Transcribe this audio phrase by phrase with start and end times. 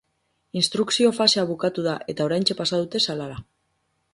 [0.61, 3.37] Instrukzio fasea bukatu da eta oraintxe pasa dute salara.